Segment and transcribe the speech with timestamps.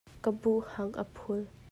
[0.23, 1.41] Ka buh hang a phul.